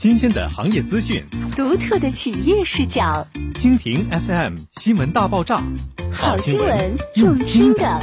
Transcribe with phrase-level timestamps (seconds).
[0.00, 1.22] 新鲜的行业资讯，
[1.54, 3.26] 独特的企业视角。
[3.52, 5.62] 蜻蜓 FM 新闻大爆炸，
[6.10, 8.00] 好新闻用听的。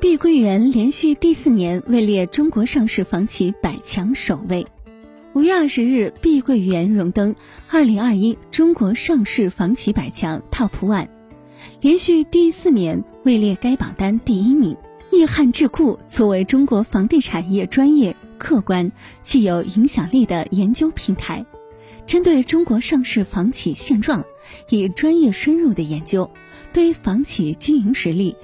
[0.00, 4.64] 碧桂园连续第四年位列中国上市房企百强首位。
[5.32, 7.34] 五月二十日，碧桂园荣登
[7.68, 11.08] 二零二一中国上市房企百强 TOP ONE，
[11.80, 14.76] 连续第四年位列该榜单第一名。
[15.10, 18.92] 易汉智库作为中国房地产业专业、客观、
[19.22, 21.46] 具有影响力的研究平台，
[22.04, 24.22] 针对中国上市房企现状，
[24.68, 26.30] 以专业深入的研究，
[26.70, 28.36] 对房企经营实力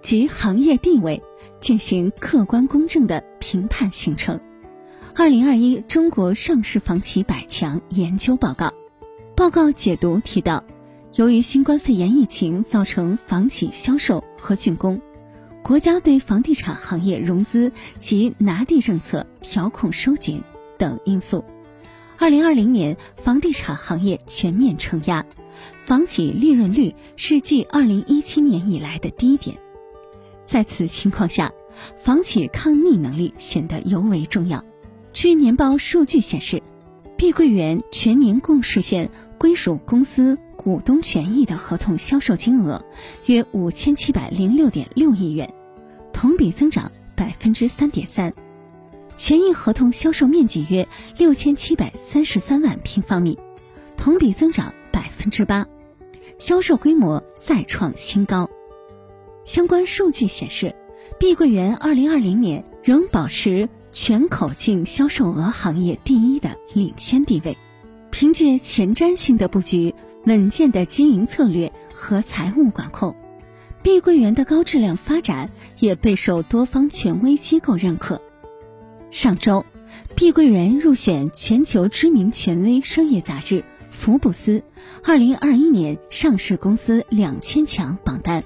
[0.00, 1.20] 及行业地位
[1.58, 4.38] 进行客观公正的评判形成。
[5.16, 8.72] 二零二一中国上市房企百强研究报告
[9.34, 10.62] 报告解读提到，
[11.16, 15.00] 由于新冠肺炎疫情造成房企销售和竣工。
[15.70, 17.70] 国家对房地产行业融资
[18.00, 20.42] 及拿地政策调控收紧
[20.78, 21.44] 等因素，
[22.18, 25.24] 二零二零年房地产行业全面承压，
[25.84, 29.56] 房企利润率是继二零一七年以来的低点。
[30.44, 31.52] 在此情况下，
[31.96, 34.64] 房企抗逆能力显得尤为重要。
[35.12, 36.60] 据年报数据显示，
[37.16, 40.36] 碧桂园全年共实现归属公司。
[40.56, 42.84] 股东权益的合同销售金额
[43.24, 45.54] 约五千七百零六点六亿元，
[46.20, 48.30] 同比增长百分之三点三；
[49.16, 53.38] 权益合同销售面积约六千七百三十三万平方米，
[53.96, 55.66] 同比增长百分之八，
[56.36, 58.50] 销售规模再创新高。
[59.46, 60.76] 相关数据显示，
[61.18, 67.56] 碧桂园二零二零年仍保持全口径销售额行业第一的领先地位，
[68.10, 69.94] 凭借前瞻性的布局。
[70.26, 73.16] 稳健的经营策略和财务管控，
[73.82, 78.20] 碧桂园的高质量发展也备受多方权威机构认可。
[79.10, 79.64] 上周，
[80.14, 84.58] 碧桂园入选全球知名权威商业杂志《福布斯》
[85.02, 88.44] 二零二一年上市公司两千强榜单，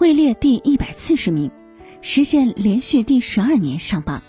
[0.00, 1.50] 位列第一百四十名，
[2.00, 4.22] 实现连续第十二年上榜。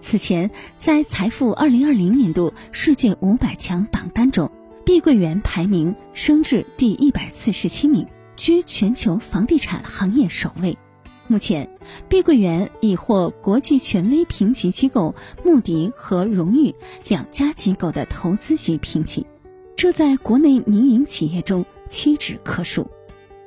[0.00, 4.50] 此前，在财富二零二零年度世界五百强榜单中。
[4.84, 8.04] 碧桂园排名升至第一百四十七名，
[8.36, 10.76] 居全球房地产行业首位。
[11.28, 11.70] 目前，
[12.08, 16.74] 碧桂园已获国际权威评级机构穆迪和荣誉
[17.08, 19.26] 两家机构的投资级评级，
[19.76, 22.90] 这在国内民营企业中屈指可数。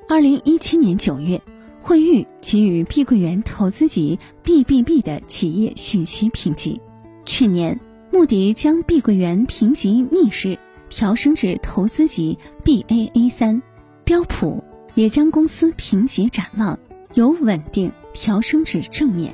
[0.07, 1.41] 二零一七年九月，
[1.79, 6.79] 惠誉给予碧桂园投资级 BBB 的企业信息评级。
[7.25, 7.79] 去年，
[8.11, 10.57] 穆迪将碧桂园评级逆势。
[10.87, 13.61] 调升至投资级 Baa 三，
[14.05, 14.63] 标普
[14.95, 16.77] 也将公司评级展望
[17.13, 19.33] 由稳定调升至正面。